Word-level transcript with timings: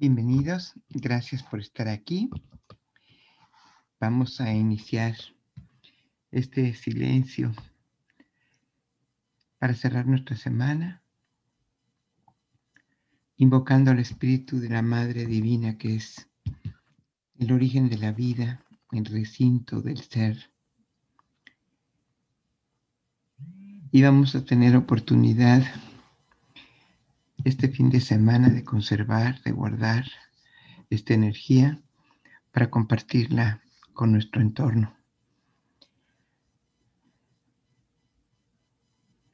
Bienvenidos, 0.00 0.74
gracias 0.90 1.42
por 1.42 1.58
estar 1.58 1.88
aquí. 1.88 2.30
Vamos 3.98 4.40
a 4.40 4.54
iniciar 4.54 5.16
este 6.30 6.72
silencio 6.72 7.52
para 9.58 9.74
cerrar 9.74 10.06
nuestra 10.06 10.36
semana, 10.36 11.02
invocando 13.38 13.90
al 13.90 13.98
Espíritu 13.98 14.60
de 14.60 14.68
la 14.68 14.82
Madre 14.82 15.26
Divina 15.26 15.76
que 15.78 15.96
es 15.96 16.28
el 17.36 17.50
origen 17.50 17.88
de 17.88 17.98
la 17.98 18.12
vida, 18.12 18.64
el 18.92 19.04
recinto 19.04 19.82
del 19.82 19.98
ser. 19.98 20.52
Y 23.90 24.00
vamos 24.00 24.36
a 24.36 24.44
tener 24.44 24.76
oportunidad 24.76 25.64
este 27.44 27.68
fin 27.68 27.90
de 27.90 28.00
semana 28.00 28.48
de 28.48 28.64
conservar, 28.64 29.40
de 29.42 29.52
guardar 29.52 30.04
esta 30.90 31.14
energía 31.14 31.80
para 32.52 32.70
compartirla 32.70 33.62
con 33.92 34.12
nuestro 34.12 34.40
entorno. 34.40 34.96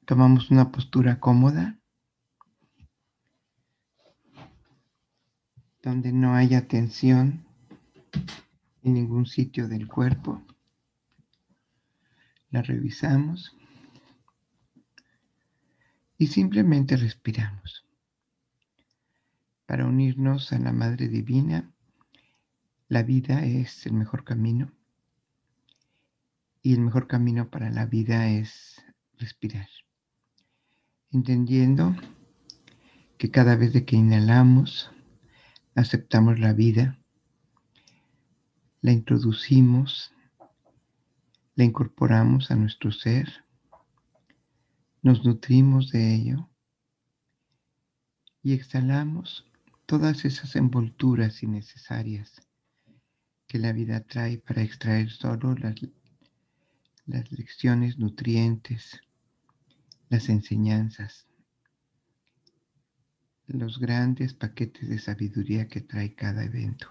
Tomamos 0.04 0.50
una 0.50 0.70
postura 0.70 1.18
cómoda 1.18 1.78
donde 5.82 6.12
no 6.12 6.34
haya 6.34 6.66
tensión 6.68 7.46
en 8.82 8.94
ningún 8.94 9.26
sitio 9.26 9.66
del 9.68 9.88
cuerpo. 9.88 10.42
La 12.50 12.62
revisamos 12.62 13.56
y 16.18 16.26
simplemente 16.26 16.96
respiramos 16.96 17.83
para 19.66 19.86
unirnos 19.86 20.52
a 20.52 20.58
la 20.58 20.72
Madre 20.72 21.08
Divina. 21.08 21.72
La 22.88 23.02
vida 23.02 23.44
es 23.44 23.86
el 23.86 23.94
mejor 23.94 24.24
camino 24.24 24.72
y 26.62 26.72
el 26.72 26.80
mejor 26.80 27.06
camino 27.06 27.50
para 27.50 27.70
la 27.70 27.86
vida 27.86 28.28
es 28.28 28.82
respirar, 29.18 29.68
entendiendo 31.10 31.94
que 33.18 33.30
cada 33.30 33.54
vez 33.56 33.72
que 33.84 33.96
inhalamos, 33.96 34.90
aceptamos 35.74 36.38
la 36.40 36.52
vida, 36.52 36.98
la 38.80 38.92
introducimos, 38.92 40.12
la 41.54 41.64
incorporamos 41.64 42.50
a 42.50 42.56
nuestro 42.56 42.92
ser, 42.92 43.44
nos 45.02 45.24
nutrimos 45.24 45.90
de 45.90 46.14
ello 46.14 46.48
y 48.42 48.54
exhalamos 48.54 49.46
todas 49.86 50.24
esas 50.24 50.56
envolturas 50.56 51.42
innecesarias 51.42 52.40
que 53.46 53.58
la 53.58 53.72
vida 53.72 54.00
trae 54.00 54.38
para 54.38 54.62
extraer 54.62 55.10
solo 55.10 55.54
las, 55.54 55.74
las 57.06 57.30
lecciones 57.32 57.98
nutrientes, 57.98 59.00
las 60.08 60.28
enseñanzas, 60.28 61.26
los 63.46 63.78
grandes 63.78 64.32
paquetes 64.32 64.88
de 64.88 64.98
sabiduría 64.98 65.68
que 65.68 65.82
trae 65.82 66.14
cada 66.14 66.44
evento. 66.44 66.90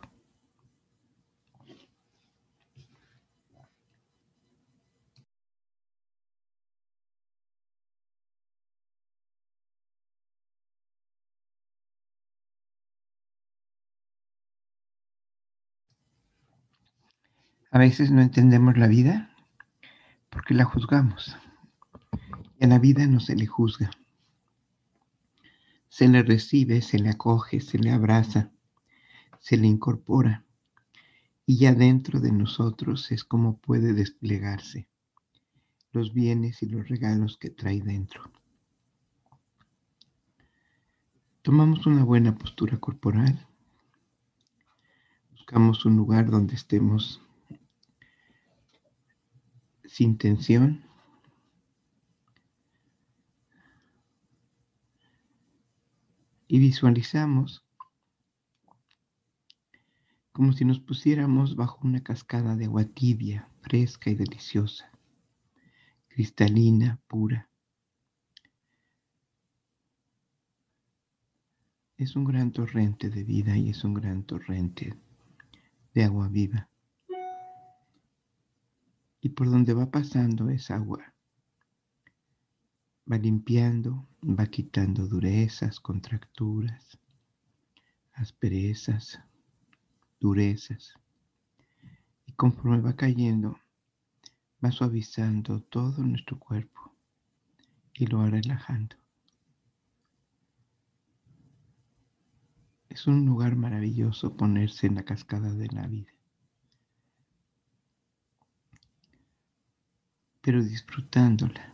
A 17.74 17.80
veces 17.80 18.12
no 18.12 18.22
entendemos 18.22 18.78
la 18.78 18.86
vida 18.86 19.36
porque 20.30 20.54
la 20.54 20.64
juzgamos. 20.64 21.36
Y 22.60 22.66
a 22.66 22.68
la 22.68 22.78
vida 22.78 23.08
no 23.08 23.20
se 23.20 23.36
le 23.36 23.48
juzga. 23.48 23.90
Se 25.90 26.08
le 26.08 26.22
recibe, 26.22 26.84
se 26.84 27.00
le 27.00 27.10
acoge, 27.10 27.62
se 27.62 27.80
le 27.80 27.90
abraza, 27.90 28.52
se 29.40 29.58
le 29.58 29.66
incorpora. 29.66 30.46
Y 31.48 31.58
ya 31.58 31.74
dentro 31.74 32.20
de 32.20 32.32
nosotros 32.32 33.12
es 33.12 33.24
como 33.24 33.58
puede 33.58 33.94
desplegarse 33.94 34.88
los 35.94 36.14
bienes 36.14 36.62
y 36.62 36.68
los 36.68 36.88
regalos 36.88 37.38
que 37.38 37.50
trae 37.50 37.82
dentro. 37.82 38.22
Tomamos 41.42 41.88
una 41.88 42.04
buena 42.04 42.36
postura 42.36 42.78
corporal. 42.78 43.48
Buscamos 45.32 45.86
un 45.86 45.98
lugar 45.98 46.30
donde 46.30 46.54
estemos 46.54 47.20
sin 49.94 50.18
tensión. 50.18 50.84
Y 56.48 56.58
visualizamos 56.58 57.64
como 60.32 60.52
si 60.54 60.66
nos 60.66 60.80
pusiéramos 60.80 61.56
bajo 61.56 61.88
una 61.88 62.02
cascada 62.02 62.56
de 62.56 62.66
agua 62.66 62.86
tibia, 62.86 63.48
fresca 63.62 64.10
y 64.10 64.16
deliciosa, 64.16 64.90
cristalina, 66.08 67.00
pura. 67.08 67.48
Es 71.98 72.16
un 72.16 72.26
gran 72.26 72.52
torrente 72.52 73.12
de 73.12 73.24
vida 73.24 73.56
y 73.58 73.70
es 73.70 73.84
un 73.84 73.94
gran 73.94 74.24
torrente 74.24 74.96
de 75.94 76.04
agua 76.04 76.30
viva 76.30 76.68
y 79.24 79.30
por 79.30 79.50
donde 79.50 79.74
va 79.74 79.90
pasando 79.90 80.50
esa 80.50 80.76
agua. 80.76 81.14
Va 83.10 83.18
limpiando, 83.18 84.06
va 84.22 84.48
quitando 84.48 85.08
durezas, 85.08 85.80
contracturas, 85.80 87.00
asperezas, 88.12 89.22
durezas. 90.20 90.96
Y 92.26 92.34
conforme 92.34 92.82
va 92.82 92.98
cayendo, 92.98 93.58
va 94.64 94.72
suavizando 94.74 95.62
todo 95.62 96.04
nuestro 96.04 96.38
cuerpo 96.38 96.94
y 97.94 98.08
lo 98.08 98.20
va 98.20 98.30
relajando. 98.30 98.98
Es 102.90 103.08
un 103.08 103.26
lugar 103.26 103.56
maravilloso 103.56 104.36
ponerse 104.36 104.88
en 104.88 104.96
la 104.96 105.04
cascada 105.04 105.54
de 105.54 105.68
la 105.68 105.88
vida. 105.88 106.13
Pero 110.44 110.62
disfrutándola, 110.62 111.74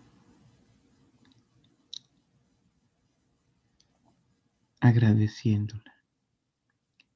agradeciéndola 4.79 5.95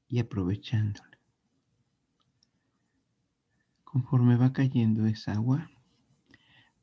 y 0.08 0.18
aprovechándola. 0.18 1.20
Conforme 3.84 4.36
va 4.36 4.52
cayendo 4.52 5.06
esa 5.06 5.34
agua, 5.34 5.70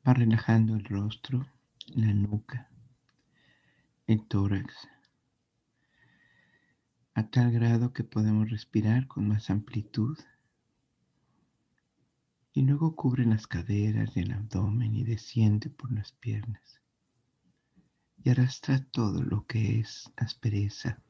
va 0.07 0.13
relajando 0.13 0.75
el 0.75 0.85
rostro, 0.85 1.45
la 1.87 2.13
nuca, 2.13 2.69
el 4.07 4.25
tórax, 4.25 4.87
a 7.13 7.27
tal 7.27 7.51
grado 7.51 7.91
que 7.91 8.05
podemos 8.05 8.49
respirar 8.49 9.07
con 9.07 9.27
más 9.27 9.49
amplitud 9.49 10.17
y 12.53 12.63
luego 12.63 12.95
cubre 12.95 13.25
las 13.25 13.47
caderas 13.47 14.15
y 14.15 14.21
el 14.21 14.31
abdomen 14.33 14.93
y 14.95 15.03
desciende 15.03 15.69
por 15.69 15.91
las 15.91 16.11
piernas 16.11 16.81
y 18.23 18.29
arrastra 18.29 18.83
todo 18.91 19.23
lo 19.23 19.45
que 19.47 19.79
es 19.79 20.11
aspereza, 20.15 21.01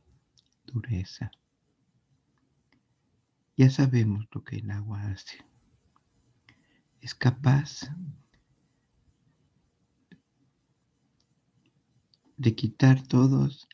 dureza. 0.65 1.31
Ya 3.57 3.69
sabemos 3.69 4.27
lo 4.31 4.43
que 4.43 4.57
el 4.57 4.71
agua 4.71 5.01
hace. 5.07 5.43
Es 7.01 7.13
capaz 7.15 7.89
de 12.37 12.55
quitar 12.55 13.05
todas 13.05 13.67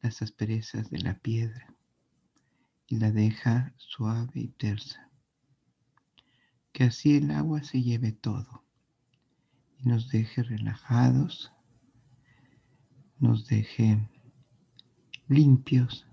las 0.00 0.20
asperezas 0.20 0.90
de 0.90 0.98
la 0.98 1.18
piedra 1.18 1.74
y 2.86 2.98
la 2.98 3.10
deja 3.12 3.72
suave 3.76 4.40
y 4.40 4.48
tersa 4.48 5.11
que 6.72 6.84
así 6.84 7.16
el 7.16 7.30
agua 7.30 7.62
se 7.62 7.82
lleve 7.82 8.12
todo 8.12 8.64
y 9.78 9.88
nos 9.88 10.08
deje 10.10 10.42
relajados, 10.42 11.52
nos 13.18 13.46
deje 13.46 14.08
limpios. 15.28 16.06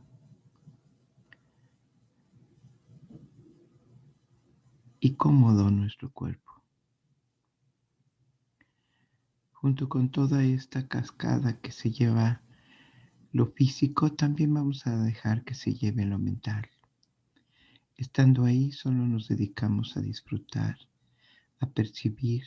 y 5.00 5.16
cómodo 5.16 5.72
nuestro 5.72 6.12
cuerpo. 6.12 6.62
Junto 9.54 9.90
con 9.90 10.10
toda 10.10 10.44
esta 10.44 10.88
cascada 10.88 11.60
que 11.60 11.72
se 11.72 11.92
lleva 11.92 12.42
lo 13.32 13.48
físico, 13.48 14.14
también 14.14 14.54
vamos 14.54 14.88
a 14.88 14.98
dejar 14.98 15.44
que 15.44 15.54
se 15.54 15.74
lleve 15.74 16.06
lo 16.06 16.18
mental. 16.18 16.70
Estando 18.00 18.46
ahí, 18.46 18.72
solo 18.72 19.06
nos 19.06 19.28
dedicamos 19.28 19.98
a 19.98 20.02
disfrutar, 20.02 20.78
a 21.60 21.68
percibir 21.68 22.46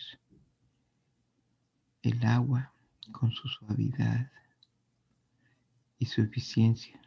el 2.00 2.24
agua 2.24 2.72
con 3.12 3.32
su 3.32 3.48
suavidad 3.48 4.32
y 5.98 6.06
su 6.06 6.22
eficiencia. 6.22 6.98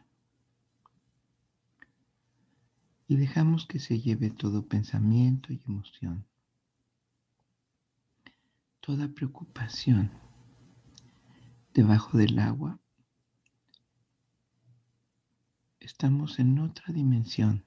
Y 3.08 3.16
dejamos 3.16 3.66
que 3.66 3.80
se 3.80 4.00
lleve 4.00 4.30
todo 4.30 4.64
pensamiento 4.64 5.52
y 5.52 5.60
emoción, 5.66 6.24
toda 8.78 9.08
preocupación 9.08 10.12
debajo 11.74 12.16
del 12.16 12.38
agua. 12.38 12.78
Estamos 15.80 16.38
en 16.38 16.60
otra 16.60 16.92
dimensión 16.92 17.65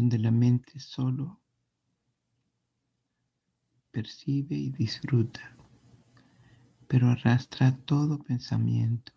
donde 0.00 0.18
la 0.18 0.30
mente 0.30 0.80
solo 0.80 1.38
percibe 3.90 4.56
y 4.56 4.70
disfruta 4.70 5.54
pero 6.88 7.08
arrastra 7.08 7.76
todo 7.84 8.18
pensamiento, 8.18 9.12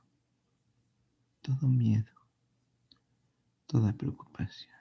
todo 1.41 1.69
miedo, 1.69 2.11
toda 3.65 3.93
preocupación. 3.93 4.75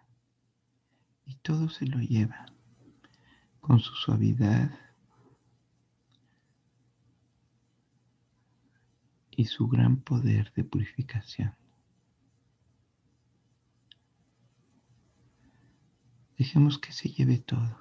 Y 1.25 1.37
todo 1.37 1.71
se 1.71 1.87
lo 1.87 2.01
lleva 2.01 2.45
con 3.61 3.79
su 3.79 3.95
suavidad 3.95 4.79
y 9.31 9.45
su 9.45 9.69
gran 9.69 9.99
poder 9.99 10.53
de 10.55 10.65
purificación. 10.65 11.62
Dejemos 16.39 16.79
que 16.79 16.93
se 16.93 17.09
lleve 17.09 17.39
todo. 17.39 17.81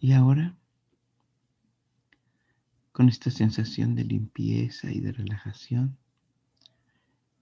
Y 0.00 0.12
ahora, 0.12 0.56
con 2.92 3.08
esta 3.08 3.30
sensación 3.30 3.94
de 3.94 4.04
limpieza 4.04 4.90
y 4.90 5.00
de 5.00 5.12
relajación, 5.12 5.98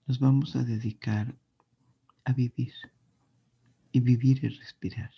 nos 0.07 0.19
vamos 0.19 0.55
a 0.55 0.63
dedicar 0.63 1.35
a 2.25 2.33
vivir 2.33 2.73
y 3.91 3.99
vivir 4.01 4.43
y 4.43 4.49
respirar. 4.49 5.11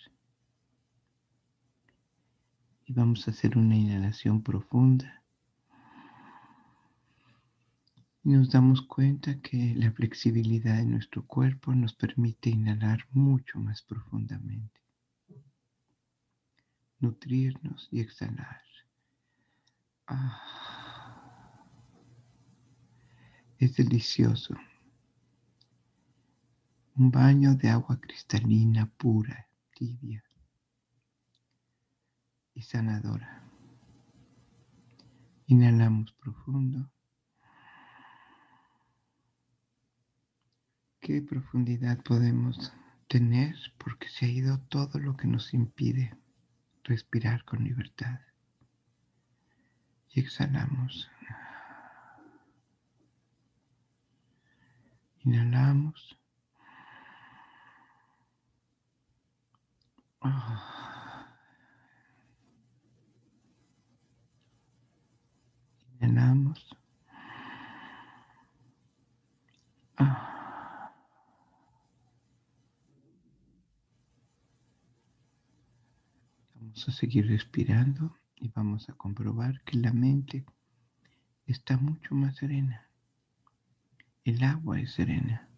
Y 2.86 2.92
vamos 2.92 3.26
a 3.26 3.32
hacer 3.32 3.58
una 3.58 3.76
inhalación 3.76 4.42
profunda. 4.42 5.22
Y 7.96 8.02
nos 8.24 8.50
damos 8.50 8.82
cuenta 8.82 9.40
que 9.40 9.74
la 9.76 9.90
flexibilidad 9.92 10.76
de 10.76 10.86
nuestro 10.86 11.26
cuerpo 11.26 11.74
nos 11.74 11.94
permite 11.94 12.50
inhalar 12.50 13.06
mucho 13.12 13.58
más 13.58 13.82
profundamente 13.82 14.82
nutrirnos 17.02 17.88
y 17.90 18.00
exhalar. 18.00 18.62
Ah. 20.06 20.40
es 23.58 23.76
delicioso. 23.76 24.54
Un 26.96 27.10
baño 27.10 27.54
de 27.54 27.70
agua 27.70 28.00
cristalina, 28.00 28.86
pura, 28.98 29.46
tibia 29.74 30.22
y 32.54 32.62
sanadora. 32.62 33.44
Inhalamos 35.46 36.12
profundo. 36.12 36.90
¿Qué 41.02 41.20
profundidad 41.20 42.00
podemos 42.04 42.72
tener? 43.08 43.56
Porque 43.76 44.08
se 44.08 44.24
ha 44.24 44.28
ido 44.28 44.60
todo 44.68 45.00
lo 45.00 45.16
que 45.16 45.26
nos 45.26 45.52
impide 45.52 46.16
respirar 46.84 47.44
con 47.44 47.64
libertad. 47.64 48.20
Y 50.10 50.20
exhalamos. 50.20 51.10
Inhalamos. 55.24 56.16
Inhalamos. 66.00 66.81
Vamos 76.72 76.88
a 76.88 76.92
seguir 76.92 77.26
respirando 77.26 78.16
y 78.36 78.48
vamos 78.48 78.88
a 78.88 78.94
comprobar 78.94 79.62
que 79.64 79.76
la 79.76 79.92
mente 79.92 80.46
está 81.44 81.76
mucho 81.76 82.14
más 82.14 82.36
serena. 82.36 82.88
El 84.24 84.42
agua 84.42 84.80
es 84.80 84.92
serena. 84.92 85.50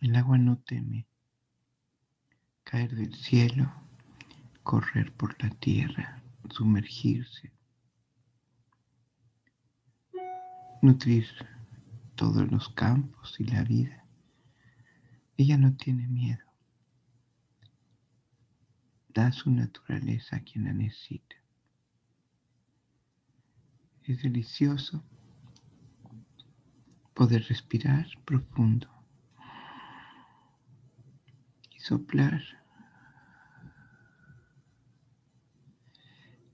El 0.00 0.16
agua 0.16 0.36
no 0.36 0.58
teme 0.58 1.06
caer 2.64 2.96
del 2.96 3.14
cielo, 3.14 3.72
correr 4.64 5.12
por 5.12 5.40
la 5.40 5.50
tierra, 5.50 6.24
sumergirse, 6.50 7.52
nutrir 10.82 11.28
todos 12.16 12.50
los 12.50 12.68
campos 12.70 13.36
y 13.38 13.44
la 13.44 13.62
vida. 13.62 14.04
Ella 15.36 15.56
no 15.56 15.76
tiene 15.76 16.08
miedo 16.08 16.47
da 19.18 19.32
su 19.32 19.50
naturaleza 19.50 20.36
a 20.36 20.40
quien 20.44 20.66
la 20.66 20.72
necesita. 20.72 21.34
Es 24.04 24.22
delicioso 24.22 25.02
poder 27.14 27.42
respirar 27.48 28.06
profundo 28.24 28.88
y 31.72 31.80
soplar, 31.80 32.40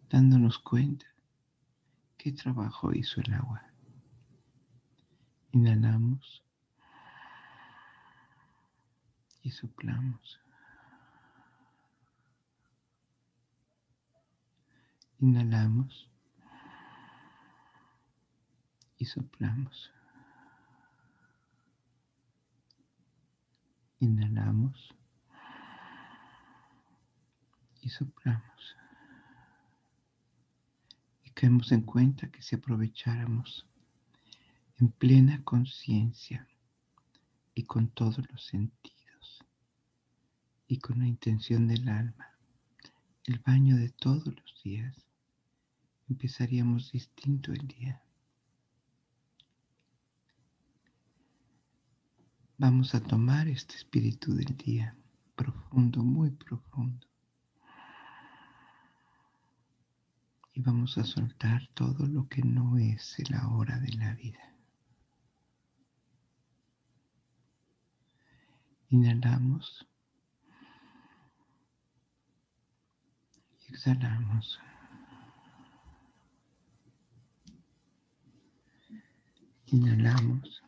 dándonos 0.09 0.59
cuenta 0.59 1.05
qué 2.17 2.33
trabajo 2.33 2.95
hizo 2.95 3.21
el 3.21 3.35
agua. 3.35 3.63
Inhalamos 5.53 6.43
y 9.43 9.51
soplamos. 9.51 10.44
Inhalamos 15.25 16.11
y 18.99 19.07
soplamos. 19.07 19.91
Inhalamos 24.01 24.95
y 27.81 27.89
soplamos. 27.89 28.77
Y 31.23 31.31
caemos 31.31 31.73
en 31.73 31.81
cuenta 31.81 32.31
que 32.31 32.43
si 32.43 32.57
aprovecháramos 32.57 33.67
en 34.79 34.91
plena 34.91 35.43
conciencia 35.43 36.47
y 37.55 37.63
con 37.65 37.89
todos 37.89 38.19
los 38.31 38.45
sentidos 38.45 39.43
y 40.69 40.81
con 40.81 40.99
la 40.99 41.07
intención 41.07 41.67
del 41.67 41.89
alma, 41.89 42.37
el 43.25 43.39
baño 43.39 43.79
de 43.79 43.89
todos 43.89 44.27
los 44.27 44.63
días, 44.63 44.95
empezaríamos 46.09 46.93
distinto 46.93 47.53
el 47.53 47.67
día. 47.67 48.03
Vamos 52.57 52.95
a 52.95 53.01
tomar 53.03 53.49
este 53.49 53.75
espíritu 53.75 54.35
del 54.35 54.57
día, 54.57 54.97
profundo, 55.35 56.03
muy 56.05 56.31
profundo. 56.31 57.07
Y 60.53 60.61
vamos 60.61 60.97
a 60.99 61.05
soltar 61.05 61.69
todo 61.75 62.07
lo 62.07 62.29
que 62.29 62.43
no 62.43 62.79
es 62.79 63.17
la 63.29 63.49
hora 63.49 63.81
de 63.81 63.93
la 63.95 64.15
vida. 64.15 64.55
Inhalamos 68.89 69.89
y 73.59 73.73
exhalamos. 73.73 74.61
Inhalamos 79.67 80.63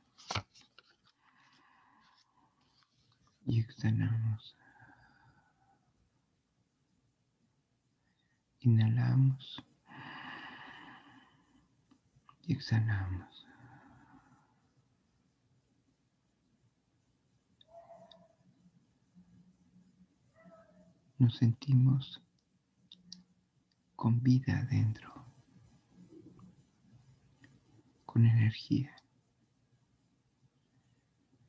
y 3.47 3.61
exhalamos. 3.61 4.57
Inhalamos 8.61 9.62
y 12.47 12.53
exhalamos. 12.55 13.47
Nos 21.19 21.37
sentimos 21.37 22.21
con 23.95 24.23
vida 24.23 24.59
adentro, 24.59 25.25
con 28.17 28.25
energía. 28.25 28.97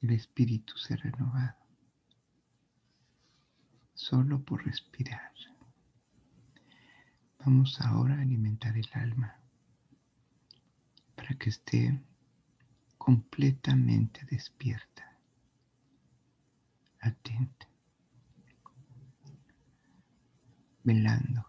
El 0.02 0.12
espíritu 0.12 0.78
se 0.78 0.96
ha 0.96 0.98
renovado 0.98 1.56
solo 3.94 4.44
por 4.44 4.66
respirar. 4.66 5.32
Vamos 7.40 7.80
ahora 7.80 8.16
a 8.16 8.22
alimentar 8.22 8.76
el 8.76 8.90
alma 8.92 9.40
para 11.16 11.36
que 11.36 11.52
esté 11.52 12.02
completamente 12.98 14.26
despierta, 14.30 15.18
atenta, 17.00 17.70
velando 20.84 21.48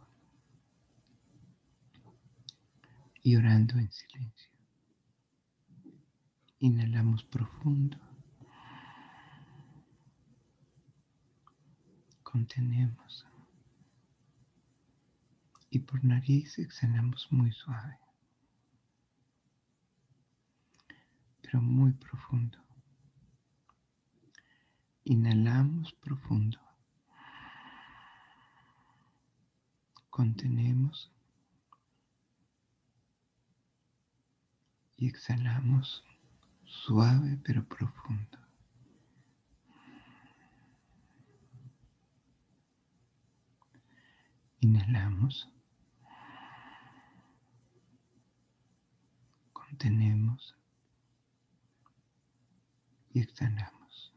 y 3.25 3.35
orando 3.35 3.79
en 3.79 3.91
silencio. 3.91 4.58
Inhalamos 6.61 7.25
profundo. 7.25 7.99
Contenemos. 12.23 13.27
Y 15.71 15.81
por 15.81 16.05
nariz 16.05 16.59
exhalamos 16.59 17.31
muy 17.31 17.53
suave. 17.53 17.99
Pero 21.43 21.61
muy 21.61 21.93
profundo. 21.93 22.59
Inhalamos 25.05 25.93
profundo. 25.95 26.59
Contenemos. 30.11 31.13
y 34.99 35.07
exhalamos 35.07 36.05
suave 36.69 37.39
pero 37.43 37.65
profundo. 37.65 38.39
Inhalamos. 44.61 45.49
Contenemos 49.53 50.57
y 53.15 53.21
exhalamos. 53.21 54.13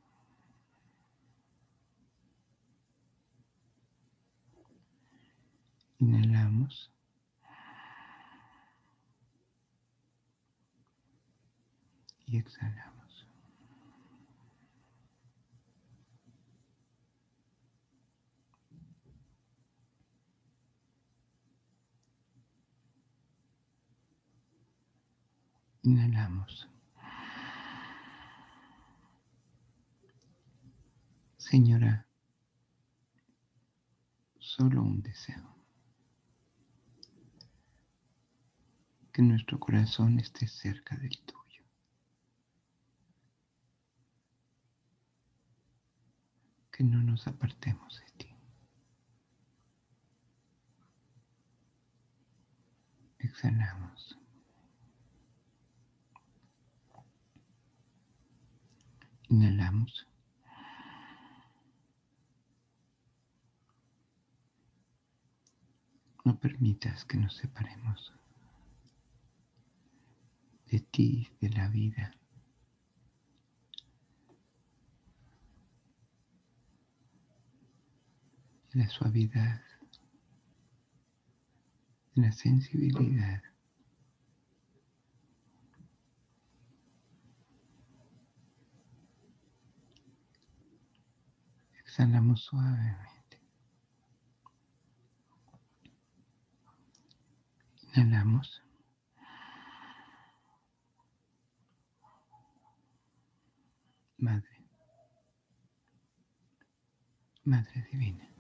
Inhalamos. 6.00 6.92
Y 12.32 12.38
exhalamos. 12.38 13.28
Inhalamos. 25.84 26.70
Señora, 31.38 32.08
solo 34.40 34.84
un 34.84 35.02
deseo. 35.02 35.54
Que 39.12 39.22
nuestro 39.22 39.60
corazón 39.60 40.20
esté 40.20 40.48
cerca 40.48 40.96
del 40.96 41.20
tuyo. 41.26 41.41
Que 46.82 46.88
no 46.88 47.04
nos 47.04 47.28
apartemos 47.28 48.00
de 48.00 48.12
ti. 48.18 48.36
Exhalamos. 53.20 54.18
Inhalamos. 59.30 60.08
No 66.26 66.40
permitas 66.40 67.06
que 67.06 67.18
nos 67.18 67.36
separemos 67.36 68.12
de 70.72 70.80
ti, 70.80 71.30
de 71.42 71.50
la 71.52 71.68
vida. 71.68 72.21
La 78.74 78.88
suavidad, 78.88 79.62
la 82.16 82.32
sensibilidad. 82.32 83.42
Exhalamos 91.80 92.42
suavemente. 92.42 93.42
Inhalamos. 97.94 98.62
Madre. 104.18 104.48
Madre 107.44 107.88
Divina. 107.92 108.31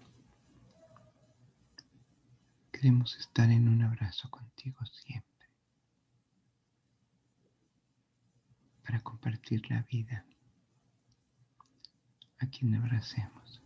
Queremos 2.81 3.15
estar 3.15 3.47
en 3.51 3.69
un 3.69 3.83
abrazo 3.83 4.27
contigo 4.31 4.83
siempre 4.87 5.47
para 8.83 8.99
compartir 9.03 9.69
la 9.69 9.83
vida 9.83 10.25
a 12.39 12.47
quien 12.47 12.73
abracemos. 12.73 13.61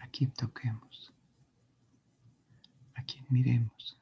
A 0.00 0.08
quien 0.08 0.32
toquemos, 0.32 1.12
a 2.96 3.04
quien 3.04 3.24
miremos. 3.28 3.96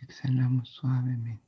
Exhalamos 0.00 0.68
suavemente. 0.68 1.45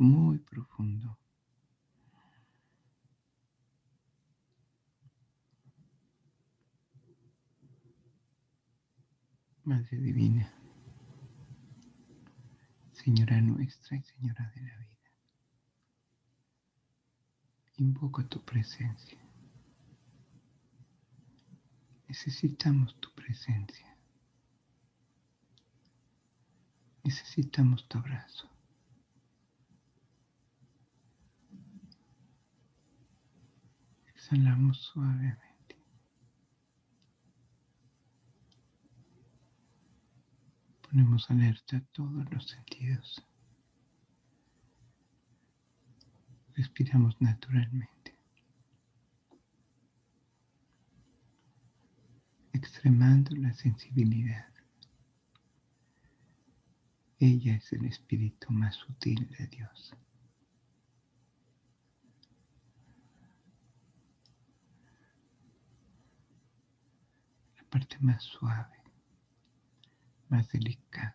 Muy 0.00 0.38
profundo. 0.38 1.16
Madre 9.64 9.98
Divina, 9.98 10.52
Señora 12.92 13.40
nuestra 13.40 13.96
y 13.96 14.02
Señora 14.02 14.50
de 14.54 14.62
la 14.62 14.76
vida, 14.78 15.12
invoco 17.76 18.24
tu 18.24 18.44
presencia. 18.44 19.18
Necesitamos 22.08 22.98
tu 22.98 23.12
presencia. 23.14 23.96
Necesitamos 27.04 27.86
tu 27.88 27.98
abrazo. 27.98 28.50
Exhalamos 34.30 34.76
suavemente. 34.76 35.76
Ponemos 40.82 41.30
alerta 41.30 41.78
a 41.78 41.80
todos 41.92 42.30
los 42.30 42.46
sentidos. 42.46 43.24
Respiramos 46.54 47.18
naturalmente. 47.22 48.18
extremando 52.52 53.34
la 53.36 53.54
sensibilidad. 53.54 54.52
Ella 57.20 57.54
es 57.54 57.72
el 57.72 57.86
espíritu 57.86 58.52
más 58.52 58.74
sutil 58.74 59.28
de 59.38 59.46
Dios. 59.46 59.94
Parte 67.70 67.96
más 68.00 68.22
suave, 68.22 68.76
más 70.28 70.48
delicada. 70.50 71.14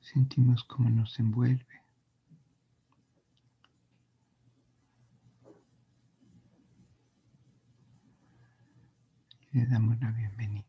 Sentimos 0.00 0.64
cómo 0.64 0.88
nos 0.90 1.18
envuelve. 1.18 1.78
le 9.52 9.66
damos 9.66 9.98
la 10.00 10.10
bienvenida. 10.12 10.67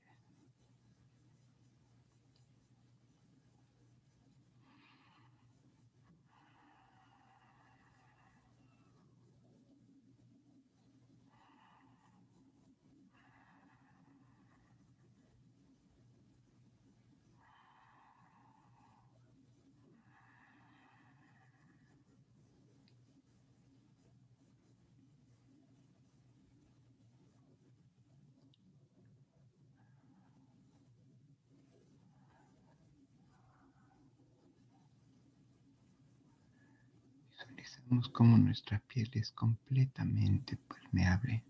Visualizamos 37.59 38.07
como 38.07 38.37
nuestra 38.37 38.79
piel 38.87 39.09
es 39.15 39.33
completamente 39.33 40.55
permeable 40.55 41.43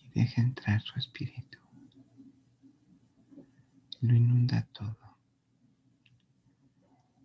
y 0.00 0.08
deja 0.18 0.40
entrar 0.40 0.82
su 0.82 0.98
espíritu. 0.98 1.58
Lo 4.00 4.12
inunda 4.12 4.66
todo 4.72 5.16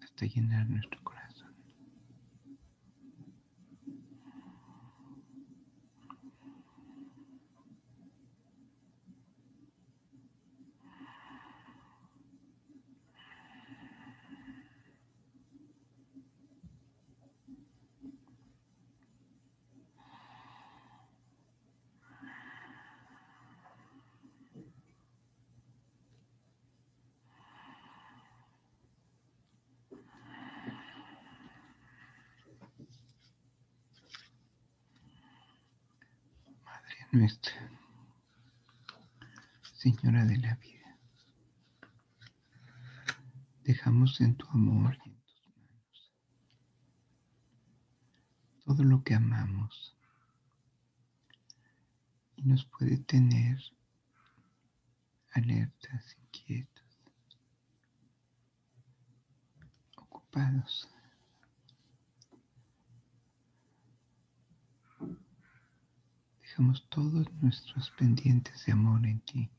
hasta 0.03 0.27
llenar 0.27 0.69
nuestro 0.69 1.03
corazón. 1.03 1.21
Nuestra 37.12 37.54
Señora 39.74 40.26
de 40.26 40.38
la 40.38 40.56
vida. 40.56 40.97
Dejamos 43.63 44.21
en 44.21 44.36
tu 44.36 44.47
amor 44.50 44.97
y 45.06 45.10
en 45.10 45.15
tus 45.21 45.47
manos 45.56 46.13
todo 48.63 48.84
lo 48.84 49.04
que 49.04 49.15
amamos 49.15 49.97
y 52.38 52.43
nos 52.43 52.63
puede 52.65 52.97
tener 52.97 53.60
alertas, 55.34 56.15
inquietos, 56.17 57.00
ocupados. 59.97 60.88
Dejamos 66.51 66.85
todos 66.89 67.31
nuestros 67.41 67.91
pendientes 67.91 68.65
de 68.65 68.73
amor 68.73 69.05
en 69.05 69.21
ti. 69.21 69.49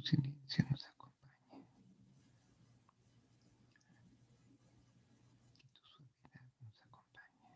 Tu 0.00 0.06
silencio 0.06 0.64
nos 0.70 0.84
acompañe. 0.86 1.66
Que 5.58 5.68
tu 5.68 5.84
suavidad 5.84 6.40
nos 6.62 6.80
acompañe. 6.82 7.50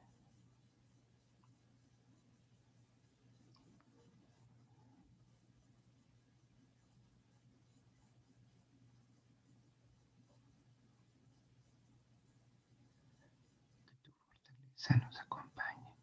Que 13.87 13.97
tu 14.03 14.13
fortaleza 14.13 14.97
nos 14.97 15.21
acompañe. 15.21 15.95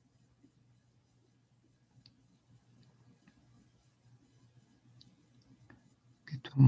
Que 6.55 6.61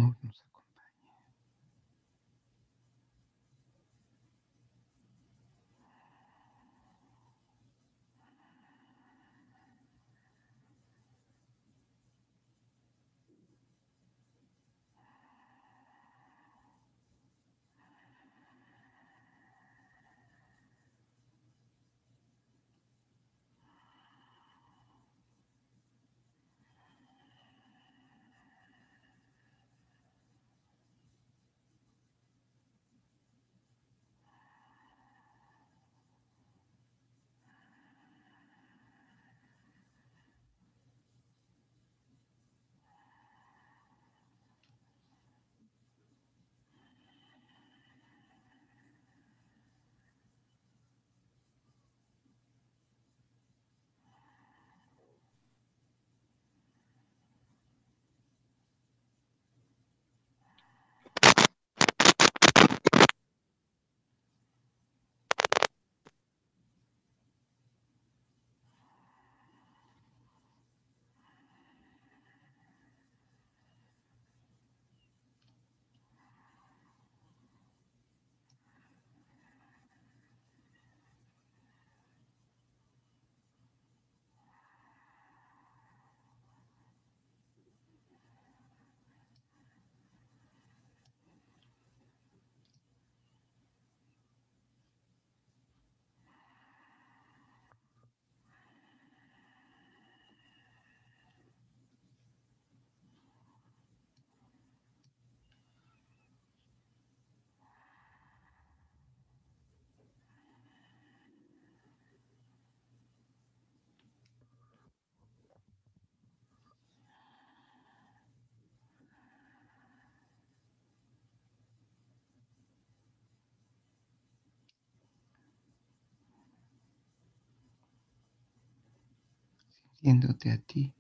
Sintiéndote 130.03 130.51
a 130.51 130.57
ti, 130.57 130.93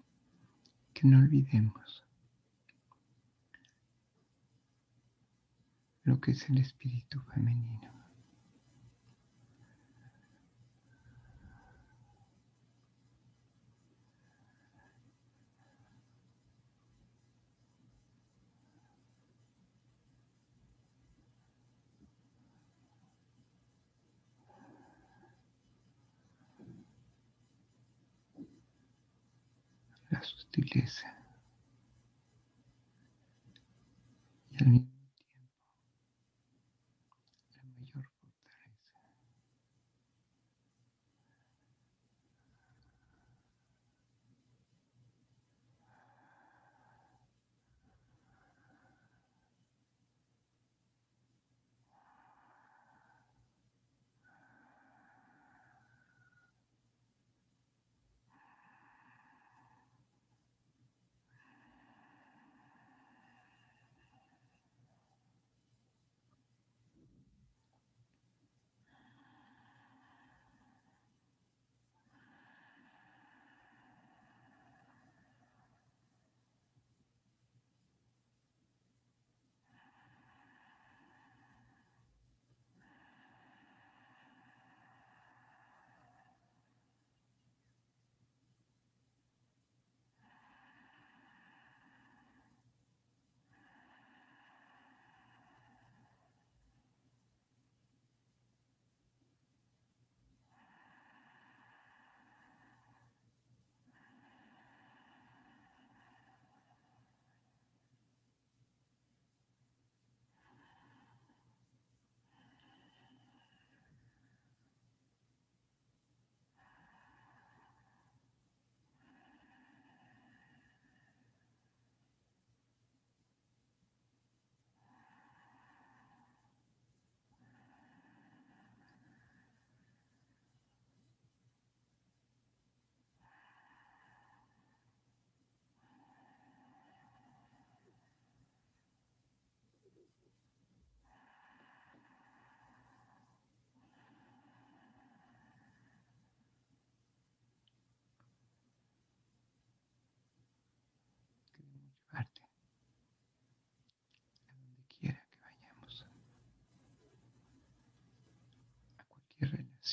que 0.93 1.05
no 1.05 1.17
olvidemos 1.19 2.05
lo 6.05 6.21
que 6.21 6.31
es 6.31 6.49
el 6.49 6.59
espíritu 6.59 7.19
femenino. 7.33 7.92
La 30.13 30.21
sutileza 30.23 31.07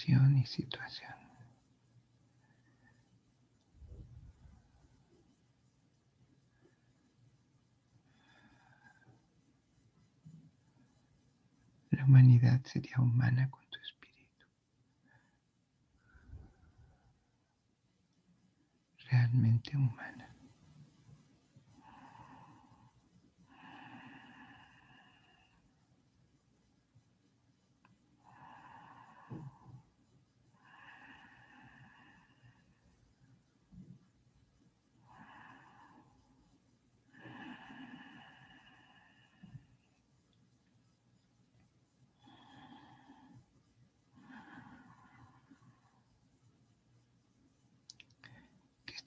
y 0.09 0.47
situación. 0.47 1.13
La 11.91 12.05
humanidad 12.05 12.61
sería 12.65 12.99
humana 12.99 13.51
con 13.51 13.63
tu 13.69 13.79
espíritu. 13.79 14.47
Realmente 19.11 19.77
humana. 19.77 20.31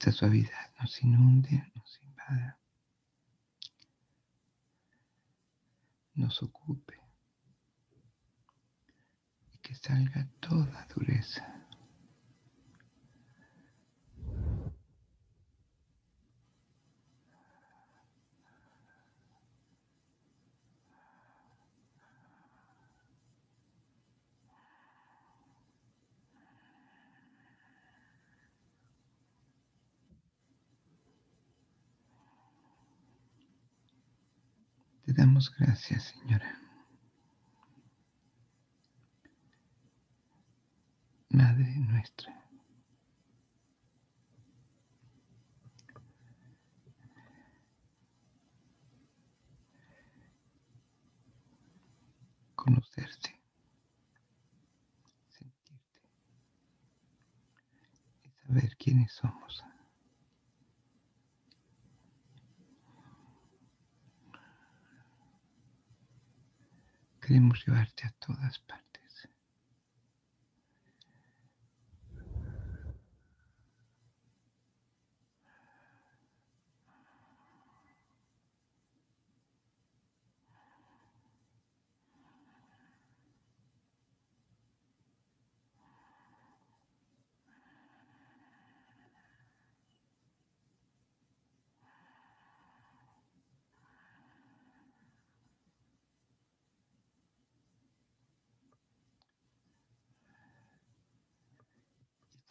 esta 0.04 0.10
suavidad 0.24 0.70
nos 0.80 1.02
inunde, 1.02 1.70
nos 1.74 2.00
invada, 2.02 2.58
nos 6.14 6.42
ocupe 6.42 6.98
y 9.52 9.58
que 9.58 9.74
salga 9.74 10.26
toda 10.40 10.86
dureza. 10.94 11.53
Gracias, 35.58 36.04
Señora. 36.04 36.58
Madre 41.30 41.74
nuestra. 41.78 42.32
Conocerte, 52.54 53.38
sentirte 55.28 55.74
y 58.22 58.30
saber 58.30 58.76
quiénes 58.76 59.12
somos. 59.12 59.62
Queremos 67.26 67.66
llevarte 67.66 68.06
a 68.06 68.10
todas 68.18 68.58
partes. 68.58 68.84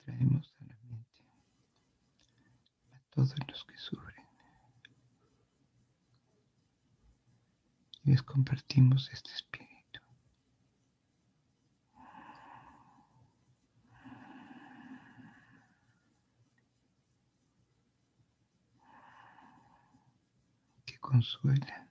traemos 0.05 0.53
a 0.59 0.65
la 0.65 0.75
mente 0.89 1.21
a 2.91 3.02
todos 3.13 3.35
los 3.47 3.63
que 3.65 3.77
sufren. 3.77 4.25
Y 8.03 8.11
les 8.11 8.23
compartimos 8.23 9.09
este 9.11 9.31
espíritu. 9.31 9.69
que 20.85 20.99
consuela, 20.99 21.87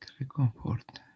que 0.00 0.06
reconforta. 0.18 1.12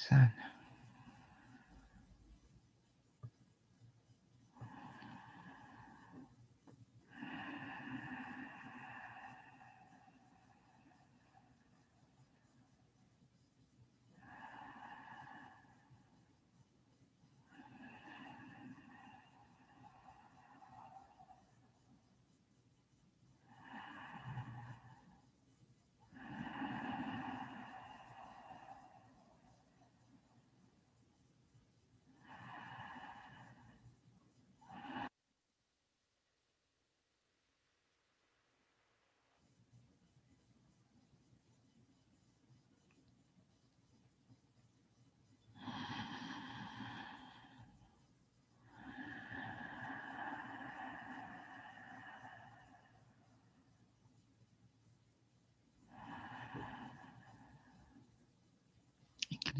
sana. 0.00 0.59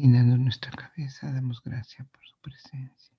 Inclinando 0.03 0.35
nuestra 0.35 0.71
cabeza, 0.71 1.31
damos 1.31 1.61
gracias 1.61 2.07
por 2.07 2.25
su 2.25 2.35
presencia. 2.41 3.15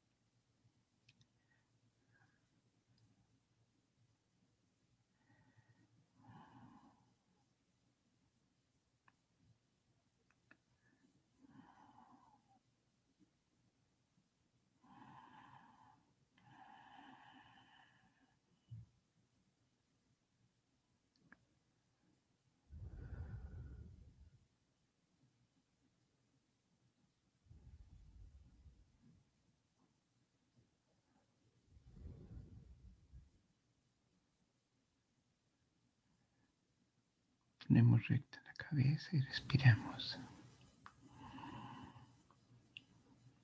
Ponemos 37.72 38.06
recta 38.06 38.38
la 38.44 38.52
cabeza 38.52 39.08
y 39.16 39.20
respiramos. 39.22 40.20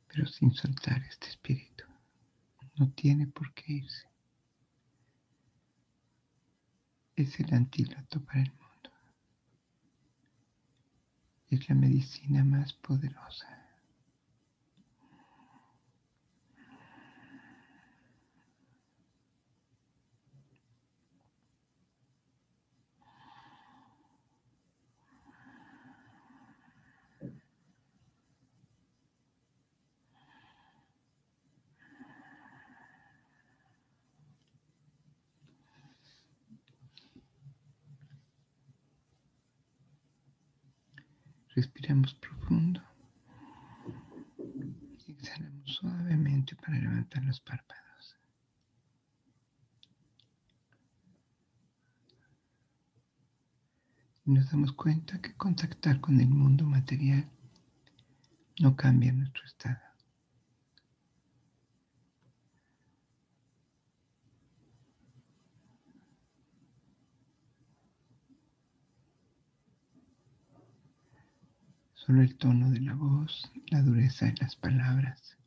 Pero 0.06 0.26
sin 0.26 0.52
soltar 0.52 1.02
este 1.04 1.28
espíritu. 1.28 1.84
No 2.76 2.90
tiene 2.90 3.26
por 3.26 3.54
qué 3.54 3.72
irse. 3.72 4.06
Es 7.16 7.40
el 7.40 7.54
antídoto 7.54 8.22
para 8.22 8.42
el 8.42 8.52
mundo. 8.52 8.90
es 11.48 11.66
la 11.66 11.74
medicina 11.74 12.44
más 12.44 12.74
poderosa. 12.74 13.57
Respiramos 41.58 42.14
profundo. 42.14 42.80
Exhalamos 45.08 45.74
suavemente 45.74 46.54
para 46.54 46.78
levantar 46.78 47.24
los 47.24 47.40
párpados. 47.40 48.16
Y 54.24 54.30
nos 54.30 54.48
damos 54.52 54.70
cuenta 54.70 55.20
que 55.20 55.34
contactar 55.34 56.00
con 56.00 56.20
el 56.20 56.28
mundo 56.28 56.64
material 56.64 57.28
no 58.60 58.76
cambia 58.76 59.10
nuestro 59.10 59.44
estado. 59.44 59.87
Solo 72.08 72.22
el 72.22 72.36
tono 72.36 72.70
de 72.70 72.80
la 72.80 72.94
voz, 72.94 73.52
la 73.70 73.82
dureza 73.82 74.24
de 74.24 74.34
las 74.40 74.56
palabras. 74.56 75.37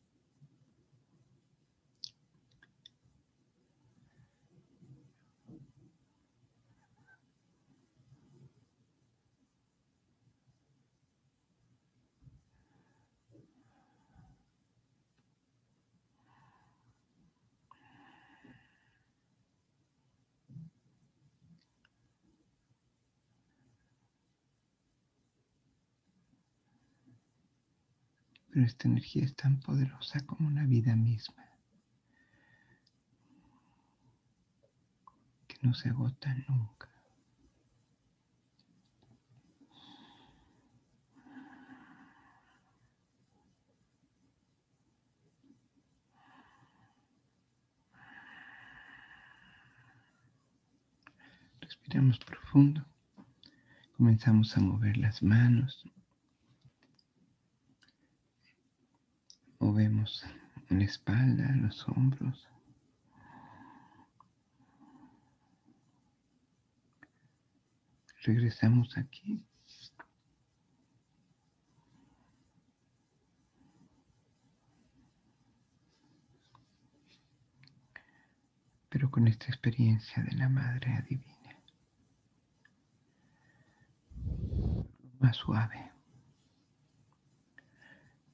Pero 28.52 28.66
esta 28.66 28.88
energía 28.90 29.24
es 29.24 29.34
tan 29.36 29.60
poderosa 29.62 30.20
como 30.26 30.48
una 30.48 30.66
vida 30.66 30.94
misma, 30.96 31.46
que 35.48 35.58
no 35.62 35.74
se 35.74 35.90
agota 35.90 36.36
nunca. 36.50 36.90
Respiramos 51.62 52.20
profundo. 52.20 52.86
Comenzamos 53.96 54.58
a 54.58 54.60
mover 54.60 54.98
las 54.98 55.24
manos, 55.24 55.86
Movemos 59.72 60.26
la 60.68 60.84
espalda, 60.84 61.50
los 61.56 61.88
hombros. 61.88 62.46
Regresamos 68.24 68.98
aquí. 68.98 69.42
Pero 78.90 79.10
con 79.10 79.30
esta 79.30 79.46
experiencia 79.46 80.22
de 80.22 80.34
la 80.34 80.50
Madre 80.50 80.92
Adivina. 80.96 81.56
Más 85.22 85.38
suave 85.38 85.91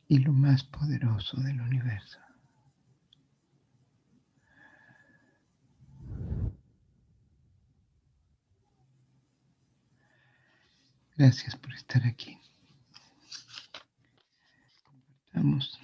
y 0.07 0.19
lo 0.19 0.31
más 0.31 0.63
poderoso 0.63 1.37
del 1.41 1.59
universo. 1.59 2.19
Gracias 11.17 11.55
por 11.55 11.73
estar 11.73 12.05
aquí. 12.05 12.37
Compartamos 14.85 15.79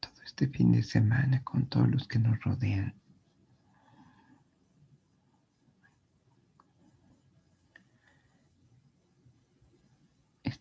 todo 0.00 0.22
este 0.26 0.48
fin 0.48 0.72
de 0.72 0.82
semana 0.82 1.44
con 1.44 1.66
todos 1.66 1.88
los 1.88 2.08
que 2.08 2.18
nos 2.18 2.40
rodean. 2.40 3.00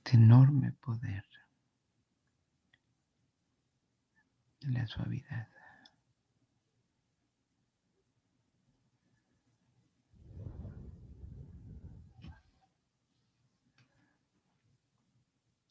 Este 0.10 0.18
enorme 0.18 0.72
poder 0.72 1.24
de 4.60 4.72
la 4.72 4.88
suavidad. 4.88 5.47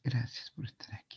Gracias 0.05 0.51
por 0.51 0.67
estar 0.67 0.95
aquí. 0.95 1.08